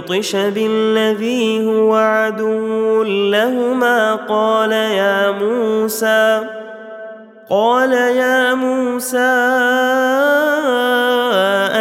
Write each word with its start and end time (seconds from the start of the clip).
بطش 0.00 0.36
بالذي 0.36 1.64
هو 1.68 1.94
عدو 1.94 3.02
لهما 3.04 4.14
قال 4.28 4.72
يا 4.72 5.30
موسى 5.30 6.40
قال 7.50 7.92
يا 7.92 8.54
موسى 8.54 9.32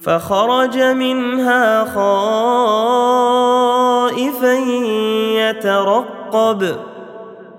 فخرج 0.02 0.78
منها 0.80 1.86
خائفا 1.86 4.54
يترقب 5.38 6.76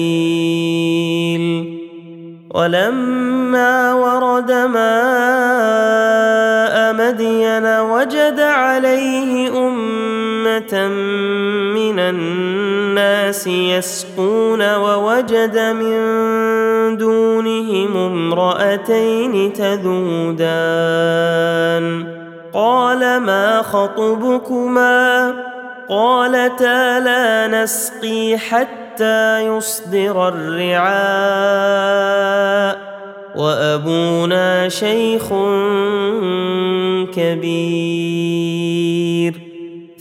ولما 2.55 3.93
ورد 3.93 4.51
ماء 4.51 6.93
مدين 6.93 7.65
وجد 7.65 8.39
عليه 8.39 9.49
امه 9.57 10.87
من 11.79 11.99
الناس 11.99 12.50
الناس 13.01 13.47
يسقون 13.47 14.75
ووجد 14.75 15.59
من 15.59 16.97
دونهم 16.97 17.97
امرأتين 17.97 19.53
تذودان 19.53 20.57
قال 22.53 22.99
ما 23.21 23.61
خطبكما 23.61 25.33
قالتا 25.89 26.99
لا 26.99 27.63
نسقي 27.63 28.37
حتى 28.37 29.39
يصدر 29.47 30.27
الرعاء 30.27 32.77
وابونا 33.35 34.69
شيخ 34.69 35.27
كبير 37.15 39.40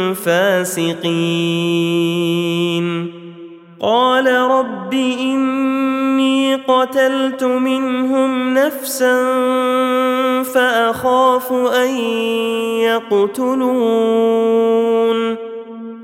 الفاسقين 0.27 3.11
قال 3.81 4.27
رب 4.33 4.93
اني 4.93 6.55
قتلت 6.55 7.43
منهم 7.43 8.53
نفسا 8.53 9.17
فاخاف 10.53 11.51
ان 11.53 11.95
يقتلون 12.85 15.35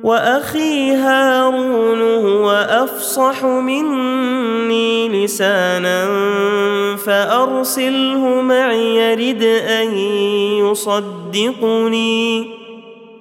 واخي 0.04 0.92
هارون 0.92 2.02
هو 2.02 2.52
افصح 2.70 3.46
مني 3.46 5.26
لسانا 5.26 6.06
فارسله 7.06 8.42
معي 8.42 9.14
رد 9.16 9.44
ان 9.80 9.98
يصدقني 10.68 12.57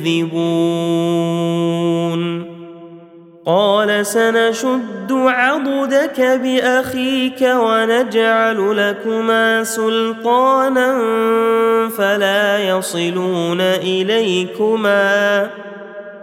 يكذبون 0.06 2.54
قال 3.46 4.06
سنشد 4.06 5.12
عضدك 5.12 6.20
بأخيك 6.42 7.42
ونجعل 7.42 8.76
لكما 8.88 9.64
سلطانا 9.64 10.98
فلا 11.98 12.68
يصلون 12.68 13.60
إليكما 13.60 15.50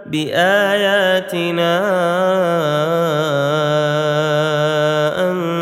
بآياتنا 0.06 1.80
أن 5.30 5.61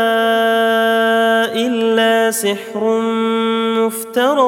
لسحر 2.31 3.01
مفترى 3.77 4.41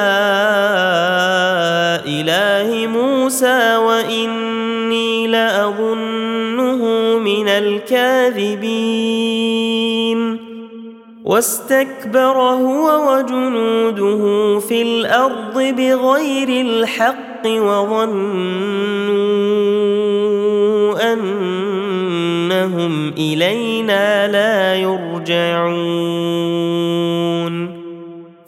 اله 2.08 2.88
موسى 2.88 3.76
واني 3.78 5.28
لاظنه 5.28 6.86
من 7.20 7.48
الكاذبين 7.48 10.40
واستكبر 11.26 12.38
هو 12.42 13.14
وجنوده 13.14 14.22
في 14.60 14.82
الارض 14.82 15.62
بغير 15.78 16.66
الحق 16.66 17.46
وظنوا 17.48 19.14
انهم 21.14 23.14
الينا 23.20 24.28
لا 24.28 24.76
يرجعون 24.76 27.11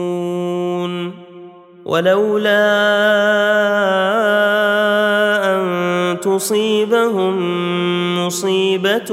ولولا 1.85 2.61
ان 5.45 5.61
تصيبهم 6.21 7.37
مصيبه 8.25 9.11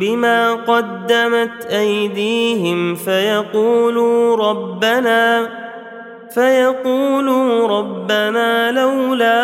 بما 0.00 0.52
قدمت 0.54 1.64
ايديهم 1.70 2.94
فيقولوا 2.94 4.36
ربنا 4.48 5.48
فيقولوا 6.34 7.68
ربنا 7.78 8.70
لولا 8.72 9.42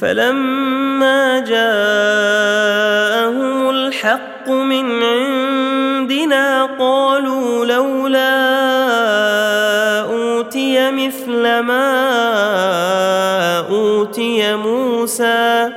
فلما 0.00 1.38
جاءهم 1.38 3.70
الحق 3.70 4.48
من 4.48 5.02
عندنا 5.02 6.64
قالوا 6.78 7.64
لولا 7.66 8.30
اوتي 10.00 10.90
مثل 10.90 11.42
ما 11.60 13.58
اوتي 13.70 14.56
موسى 14.56 15.70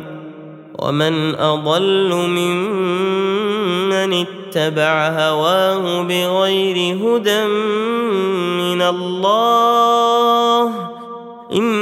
ومن 0.78 1.34
اضل 1.34 2.14
ممن 2.14 4.26
اتبع 4.54 5.08
هواه 5.08 6.02
بغير 6.02 6.76
هدى 6.96 7.44
من 8.62 8.82
الله 8.82 10.68
إن 11.52 11.81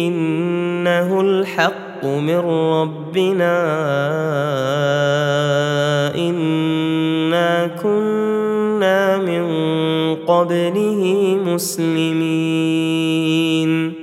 انه 0.07 1.21
الحق 1.21 2.03
من 2.05 2.39
ربنا 2.49 3.59
انا 6.15 7.67
كنا 7.83 9.17
من 9.17 9.45
قبله 10.15 11.03
مسلمين 11.47 13.93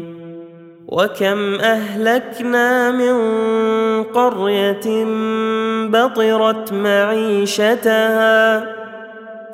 وكم 0.91 1.55
اهلكنا 1.55 2.91
من 2.91 3.15
قريه 4.03 4.87
بطرت 5.89 6.73
معيشتها 6.73 8.67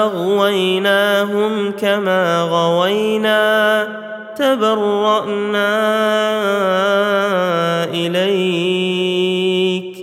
اغويناهم 0.03 1.71
كما 1.71 2.43
غوينا 2.51 3.87
تبرانا 4.37 5.75
اليك 7.95 9.95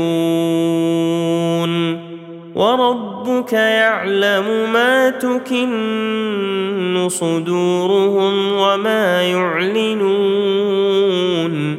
وربك 2.56 3.54
يعلم 3.54 4.74
ما 4.74 5.10
تكن 5.10 7.08
صدورهم 7.12 8.54
وما 8.56 9.24
يعلنون 9.24 11.78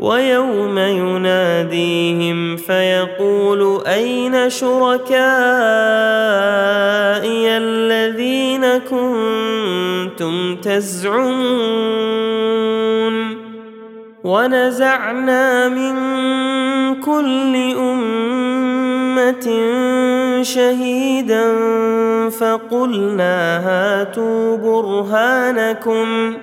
ويوم 0.00 0.78
يناديهم 0.78 2.56
فيقول 2.56 3.82
اين 3.86 4.50
شركائي 4.50 5.16
الذين 7.48 8.66
كنتم 8.78 10.56
تزعمون 10.56 11.56
ونزعنا 14.24 15.68
من 15.68 15.96
كل 17.00 17.56
امه 17.76 19.48
شهيدا 20.42 21.52
فقلنا 22.30 23.58
هاتوا 23.58 24.56
برهانكم 24.56 26.34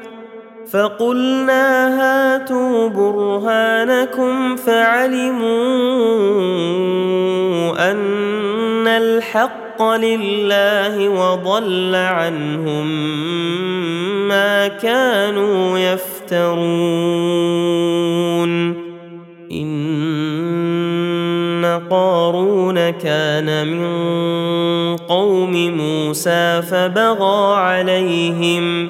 فقلنا 0.74 1.88
هاتوا 2.00 2.90
برهانكم 2.90 4.56
فعلموا 4.56 5.52
ان 7.92 8.88
الحق 8.88 9.84
لله 9.84 11.10
وضل 11.10 11.96
عنهم 11.96 12.88
ما 14.28 14.68
كانوا 14.68 15.80
يفترون 15.80 16.64
ان 19.52 21.82
قارون 21.90 22.90
كان 22.90 23.68
من 23.68 23.86
قوم 24.98 25.78
موسى 25.80 26.62
فبغى 26.70 27.56
عليهم 27.56 28.90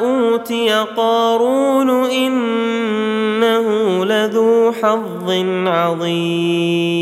أوتي 0.00 0.70
قارون 0.96 1.90
إنه 1.90 3.64
لذو 4.04 4.72
حظ 4.82 5.30
عظيم 5.66 7.01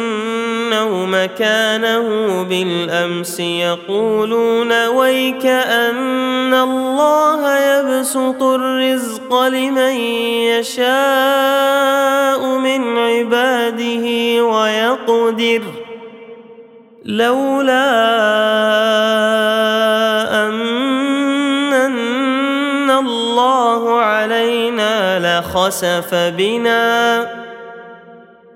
ولوا 0.73 1.05
مكانه 1.05 2.43
بالامس 2.43 3.39
يقولون 3.39 4.87
ويك 4.87 5.45
ان 5.45 6.53
الله 6.53 7.49
يبسط 7.57 8.43
الرزق 8.43 9.41
لمن 9.47 9.95
يشاء 10.47 12.45
من 12.45 12.97
عباده 12.97 14.05
ويقدر 14.45 15.61
لولا 17.05 17.91
ان 20.47 22.91
الله 22.91 23.99
علينا 24.01 24.91
لخسف 25.19 26.15
بنا 26.15 27.50